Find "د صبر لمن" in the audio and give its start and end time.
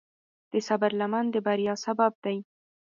0.51-1.25